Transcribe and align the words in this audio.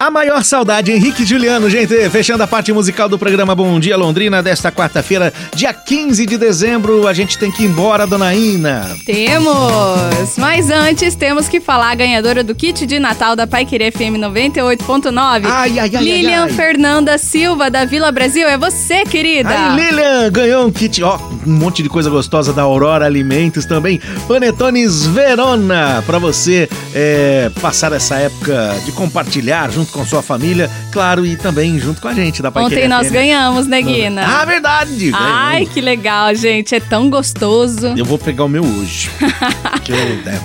A 0.00 0.12
maior 0.12 0.44
saudade, 0.44 0.92
Henrique 0.92 1.26
Juliano, 1.26 1.68
gente, 1.68 2.08
fechando 2.10 2.44
a 2.44 2.46
parte 2.46 2.72
musical 2.72 3.08
do 3.08 3.18
programa 3.18 3.52
Bom 3.52 3.80
Dia 3.80 3.96
Londrina 3.96 4.40
desta 4.40 4.70
quarta-feira, 4.70 5.32
dia 5.52 5.74
15 5.74 6.24
de 6.24 6.38
dezembro. 6.38 7.08
A 7.08 7.12
gente 7.12 7.36
tem 7.36 7.50
que 7.50 7.64
ir 7.64 7.66
embora, 7.66 8.06
dona 8.06 8.32
Ina. 8.32 8.96
Temos! 9.04 10.36
Mas 10.38 10.70
antes, 10.70 11.16
temos 11.16 11.48
que 11.48 11.58
falar 11.58 11.90
a 11.90 11.94
ganhadora 11.96 12.44
do 12.44 12.54
kit 12.54 12.86
de 12.86 13.00
Natal 13.00 13.34
da 13.34 13.44
Pai 13.44 13.66
Querer 13.66 13.90
FM 13.90 14.22
98.9. 14.22 15.46
Ai, 15.46 15.80
ai, 15.80 15.90
ai, 15.92 16.04
Lilian 16.04 16.44
ai, 16.44 16.48
ai. 16.50 16.54
Fernanda 16.54 17.18
Silva, 17.18 17.68
da 17.68 17.84
Vila 17.84 18.12
Brasil. 18.12 18.46
É 18.48 18.56
você, 18.56 19.02
querida! 19.04 19.48
Aí, 19.50 19.84
Lilian, 19.84 20.30
ganhou 20.30 20.64
um 20.64 20.70
kit, 20.70 21.02
ó, 21.02 21.18
um 21.44 21.54
monte 21.54 21.82
de 21.82 21.88
coisa 21.88 22.08
gostosa 22.08 22.52
da 22.52 22.62
Aurora 22.62 23.04
Alimentos 23.04 23.66
também. 23.66 24.00
Panetones 24.28 25.06
Verona, 25.06 26.04
pra 26.06 26.20
você 26.20 26.68
é, 26.94 27.50
passar 27.60 27.92
essa 27.92 28.14
época 28.14 28.76
de 28.84 28.92
compartilhar 28.92 29.68
junto 29.72 29.87
com 29.92 30.04
sua 30.06 30.22
família, 30.22 30.70
claro, 30.92 31.24
e 31.26 31.36
também 31.36 31.78
junto 31.78 32.00
com 32.00 32.08
a 32.08 32.14
gente 32.14 32.42
da 32.42 32.50
Pai 32.50 32.64
Ontem 32.64 32.88
nós 32.88 33.10
ganhamos, 33.10 33.66
né, 33.66 33.80
Guina? 33.82 34.22
Ah, 34.24 34.44
verdade! 34.44 35.10
Ai, 35.14 35.52
ganhamos. 35.56 35.74
que 35.74 35.80
legal, 35.80 36.34
gente. 36.34 36.74
É 36.74 36.80
tão 36.80 37.08
gostoso. 37.10 37.88
Eu 37.96 38.04
vou 38.04 38.18
pegar 38.18 38.44
o 38.44 38.48
meu 38.48 38.64
hoje. 38.64 39.10
que 39.84 39.92
eu, 39.92 39.96
é, 39.98 40.40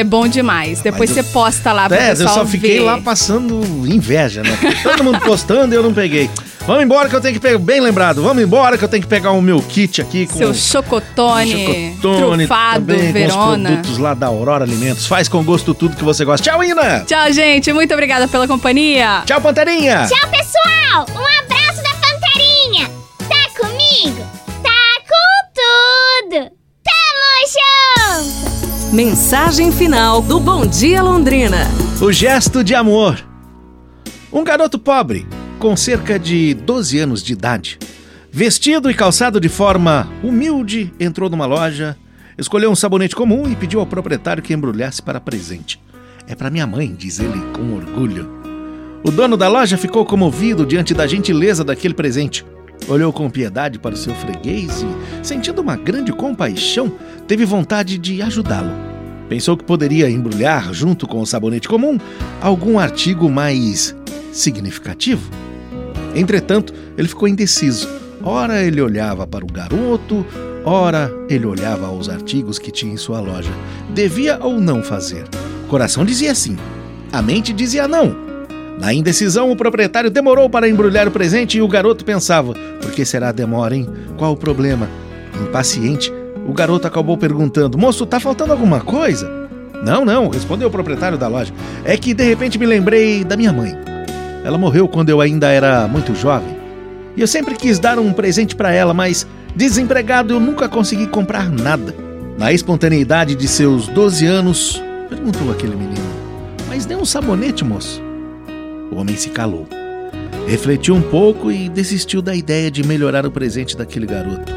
É 0.00 0.04
bom 0.04 0.26
demais. 0.26 0.80
Depois 0.80 1.10
Mas 1.10 1.18
eu- 1.18 1.24
você 1.24 1.32
posta 1.32 1.72
lá 1.72 1.88
pra 1.88 1.96
É, 1.98 2.12
eu 2.12 2.16
pessoal 2.16 2.34
só 2.34 2.46
fiquei 2.46 2.78
ver. 2.78 2.84
lá 2.84 2.98
passando 2.98 3.60
inveja, 3.86 4.42
né? 4.42 4.56
Todo 4.82 5.04
mundo 5.04 5.20
postando 5.20 5.74
e 5.74 5.76
eu 5.76 5.82
não 5.82 5.92
peguei. 5.92 6.30
Vamos 6.64 6.84
embora 6.84 7.08
que 7.08 7.16
eu 7.16 7.20
tenho 7.20 7.34
que 7.34 7.40
pegar, 7.40 7.58
bem 7.58 7.80
lembrado, 7.80 8.22
vamos 8.22 8.40
embora 8.40 8.78
que 8.78 8.84
eu 8.84 8.88
tenho 8.88 9.02
que 9.02 9.08
pegar 9.08 9.32
o 9.32 9.42
meu 9.42 9.60
kit 9.60 10.00
aqui 10.00 10.28
com 10.28 10.38
Seu 10.38 10.54
chocotone, 10.54 11.50
chocotone, 12.00 12.46
trufado, 12.46 12.86
também, 12.86 13.00
com 13.00 13.06
os 13.08 13.12
Verona. 13.12 13.68
produtos 13.70 13.98
lá 13.98 14.14
da 14.14 14.28
Aurora 14.28 14.64
Alimentos. 14.64 15.06
Faz 15.06 15.28
com 15.28 15.42
gosto 15.42 15.74
tudo 15.74 15.96
que 15.96 16.04
você 16.04 16.24
gosta. 16.24 16.48
Tchau, 16.48 16.62
Ina! 16.62 17.00
Tchau, 17.00 17.32
gente. 17.32 17.72
Muito 17.72 17.92
obrigada 17.92 18.28
pela 18.28 18.46
companhia. 18.46 19.22
Tchau, 19.26 19.40
Panterinha! 19.40 20.06
Tchau, 20.06 20.30
pessoal! 20.30 21.06
Um 21.10 21.42
abraço 21.44 21.82
da 21.82 21.90
Panterinha! 21.96 22.88
Tá 23.28 23.60
comigo? 23.60 24.24
Tá 24.62 25.00
com 25.08 26.30
tudo! 26.30 26.52
Tamo 26.84 28.22
junto! 28.22 28.94
Mensagem 28.94 29.72
final 29.72 30.22
do 30.22 30.38
Bom 30.38 30.64
Dia 30.64 31.02
Londrina. 31.02 31.66
O 32.00 32.12
gesto 32.12 32.62
de 32.62 32.72
amor. 32.72 33.18
Um 34.32 34.44
garoto 34.44 34.78
pobre, 34.78 35.26
com 35.62 35.76
cerca 35.76 36.18
de 36.18 36.54
12 36.54 36.98
anos 36.98 37.22
de 37.22 37.34
idade, 37.34 37.78
vestido 38.32 38.90
e 38.90 38.94
calçado 38.94 39.38
de 39.38 39.48
forma 39.48 40.10
humilde, 40.20 40.92
entrou 40.98 41.30
numa 41.30 41.46
loja, 41.46 41.96
escolheu 42.36 42.68
um 42.68 42.74
sabonete 42.74 43.14
comum 43.14 43.48
e 43.48 43.54
pediu 43.54 43.78
ao 43.78 43.86
proprietário 43.86 44.42
que 44.42 44.52
embrulhasse 44.52 45.00
para 45.00 45.20
presente. 45.20 45.80
É 46.26 46.34
para 46.34 46.50
minha 46.50 46.66
mãe, 46.66 46.92
diz 46.92 47.20
ele 47.20 47.40
com 47.52 47.74
orgulho. 47.74 48.28
O 49.04 49.12
dono 49.12 49.36
da 49.36 49.46
loja 49.46 49.78
ficou 49.78 50.04
comovido 50.04 50.66
diante 50.66 50.92
da 50.94 51.06
gentileza 51.06 51.62
daquele 51.62 51.94
presente. 51.94 52.44
Olhou 52.88 53.12
com 53.12 53.30
piedade 53.30 53.78
para 53.78 53.94
o 53.94 53.96
seu 53.96 54.16
freguês 54.16 54.82
e, 54.82 55.24
sentindo 55.24 55.62
uma 55.62 55.76
grande 55.76 56.12
compaixão, 56.12 56.92
teve 57.28 57.44
vontade 57.44 57.98
de 57.98 58.20
ajudá-lo. 58.20 58.72
Pensou 59.28 59.56
que 59.56 59.62
poderia 59.62 60.10
embrulhar, 60.10 60.74
junto 60.74 61.06
com 61.06 61.20
o 61.20 61.26
sabonete 61.26 61.68
comum, 61.68 62.00
algum 62.40 62.80
artigo 62.80 63.30
mais 63.30 63.94
significativo. 64.32 65.51
Entretanto, 66.14 66.72
ele 66.96 67.08
ficou 67.08 67.28
indeciso. 67.28 67.88
Ora 68.22 68.62
ele 68.62 68.80
olhava 68.80 69.26
para 69.26 69.44
o 69.44 69.52
garoto, 69.52 70.24
ora 70.64 71.10
ele 71.28 71.44
olhava 71.46 71.86
aos 71.86 72.08
artigos 72.08 72.58
que 72.58 72.70
tinha 72.70 72.92
em 72.92 72.96
sua 72.96 73.20
loja. 73.20 73.50
Devia 73.90 74.38
ou 74.40 74.60
não 74.60 74.82
fazer? 74.82 75.24
O 75.64 75.68
coração 75.68 76.04
dizia 76.04 76.34
sim, 76.34 76.56
a 77.12 77.20
mente 77.20 77.52
dizia 77.52 77.88
não. 77.88 78.14
Na 78.78 78.92
indecisão, 78.92 79.50
o 79.50 79.56
proprietário 79.56 80.10
demorou 80.10 80.48
para 80.48 80.68
embrulhar 80.68 81.06
o 81.06 81.10
presente 81.10 81.58
e 81.58 81.62
o 81.62 81.68
garoto 81.68 82.04
pensava: 82.04 82.54
por 82.80 82.90
que 82.90 83.04
será 83.04 83.28
a 83.28 83.32
demora, 83.32 83.76
hein? 83.76 83.88
Qual 84.16 84.32
o 84.32 84.36
problema? 84.36 84.88
Impaciente, 85.40 86.12
o 86.46 86.52
garoto 86.52 86.86
acabou 86.86 87.16
perguntando: 87.16 87.78
Moço, 87.78 88.06
tá 88.06 88.18
faltando 88.18 88.52
alguma 88.52 88.80
coisa? 88.80 89.30
Não, 89.84 90.04
não, 90.04 90.28
respondeu 90.28 90.68
o 90.68 90.70
proprietário 90.70 91.18
da 91.18 91.28
loja. 91.28 91.52
É 91.84 91.96
que 91.96 92.14
de 92.14 92.24
repente 92.24 92.58
me 92.58 92.66
lembrei 92.66 93.24
da 93.24 93.36
minha 93.36 93.52
mãe. 93.52 93.91
Ela 94.44 94.58
morreu 94.58 94.88
quando 94.88 95.08
eu 95.08 95.20
ainda 95.20 95.48
era 95.48 95.86
muito 95.86 96.14
jovem. 96.14 96.56
E 97.16 97.20
eu 97.20 97.26
sempre 97.26 97.54
quis 97.54 97.78
dar 97.78 97.98
um 97.98 98.12
presente 98.12 98.56
para 98.56 98.72
ela, 98.72 98.94
mas 98.94 99.26
desempregado 99.54 100.34
eu 100.34 100.40
nunca 100.40 100.68
consegui 100.68 101.06
comprar 101.06 101.50
nada. 101.50 101.94
Na 102.38 102.52
espontaneidade 102.52 103.34
de 103.34 103.46
seus 103.46 103.86
12 103.88 104.26
anos, 104.26 104.82
perguntou 105.08 105.50
aquele 105.50 105.76
menino: 105.76 106.06
Mas 106.68 106.86
dê 106.86 106.96
um 106.96 107.04
sabonete, 107.04 107.64
moço? 107.64 108.02
O 108.90 108.96
homem 108.96 109.16
se 109.16 109.30
calou. 109.30 109.68
Refletiu 110.48 110.94
um 110.94 111.02
pouco 111.02 111.52
e 111.52 111.68
desistiu 111.68 112.20
da 112.20 112.34
ideia 112.34 112.70
de 112.70 112.84
melhorar 112.86 113.24
o 113.24 113.30
presente 113.30 113.76
daquele 113.76 114.06
garoto. 114.06 114.52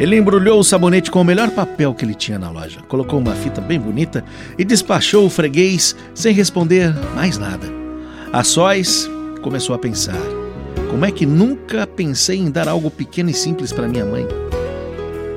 Ele 0.00 0.16
embrulhou 0.16 0.58
o 0.58 0.64
sabonete 0.64 1.10
com 1.10 1.20
o 1.20 1.24
melhor 1.24 1.50
papel 1.50 1.94
que 1.94 2.04
ele 2.04 2.14
tinha 2.14 2.38
na 2.38 2.50
loja, 2.50 2.80
colocou 2.88 3.20
uma 3.20 3.34
fita 3.34 3.60
bem 3.60 3.78
bonita 3.78 4.24
e 4.58 4.64
despachou 4.64 5.26
o 5.26 5.30
freguês 5.30 5.94
sem 6.14 6.34
responder 6.34 6.92
mais 7.14 7.38
nada. 7.38 7.66
A 8.32 8.42
sós 8.42 9.08
começou 9.42 9.74
a 9.74 9.78
pensar: 9.78 10.22
como 10.90 11.04
é 11.04 11.10
que 11.10 11.26
nunca 11.26 11.86
pensei 11.86 12.38
em 12.38 12.50
dar 12.50 12.68
algo 12.68 12.90
pequeno 12.90 13.28
e 13.28 13.34
simples 13.34 13.72
para 13.72 13.88
minha 13.88 14.06
mãe? 14.06 14.26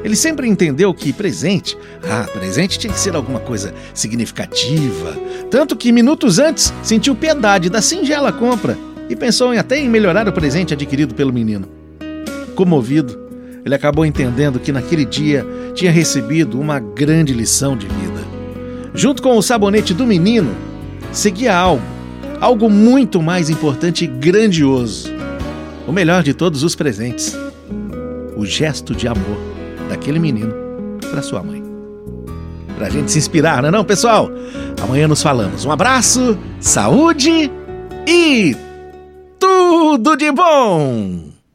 Ele 0.03 0.15
sempre 0.15 0.47
entendeu 0.47 0.93
que 0.93 1.11
presente, 1.11 1.75
ah, 2.07 2.27
presente 2.31 2.77
tinha 2.77 2.93
que 2.93 2.99
ser 2.99 3.15
alguma 3.15 3.39
coisa 3.39 3.73
significativa. 3.91 5.17
Tanto 5.49 5.75
que 5.75 5.91
minutos 5.91 6.37
antes 6.37 6.71
sentiu 6.83 7.15
piedade 7.15 7.71
da 7.71 7.81
singela 7.81 8.31
compra 8.31 8.77
e 9.09 9.15
pensou 9.15 9.51
em 9.51 9.57
até 9.57 9.79
em 9.79 9.89
melhorar 9.89 10.27
o 10.27 10.31
presente 10.31 10.75
adquirido 10.75 11.15
pelo 11.15 11.33
menino. 11.33 11.67
Comovido, 12.53 13.19
ele 13.65 13.73
acabou 13.73 14.05
entendendo 14.05 14.59
que 14.59 14.71
naquele 14.71 15.05
dia 15.05 15.43
tinha 15.73 15.91
recebido 15.91 16.59
uma 16.59 16.79
grande 16.79 17.33
lição 17.33 17.75
de 17.75 17.87
vida. 17.87 18.21
Junto 18.93 19.23
com 19.23 19.35
o 19.35 19.41
sabonete 19.41 19.91
do 19.91 20.05
menino, 20.05 20.55
seguia 21.11 21.55
algo, 21.55 21.81
algo 22.45 22.69
muito 22.69 23.23
mais 23.23 23.49
importante 23.49 24.05
e 24.05 24.07
grandioso. 24.07 25.11
O 25.87 25.91
melhor 25.91 26.21
de 26.21 26.33
todos 26.33 26.61
os 26.61 26.75
presentes: 26.75 27.35
o 28.37 28.45
gesto 28.45 28.93
de 28.95 29.07
amor 29.07 29.37
daquele 29.89 30.19
menino 30.19 30.53
para 31.09 31.23
sua 31.23 31.41
mãe. 31.41 31.63
Pra 32.77 32.89
gente 32.89 33.11
se 33.11 33.17
inspirar, 33.17 33.61
não 33.61 33.69
é 33.69 33.71
não, 33.71 33.83
pessoal? 33.83 34.29
Amanhã 34.83 35.07
nos 35.07 35.23
falamos. 35.23 35.65
Um 35.65 35.71
abraço, 35.71 36.37
saúde 36.59 37.51
e 38.07 38.55
tudo 39.39 40.15
de 40.15 40.31
bom! 40.31 41.34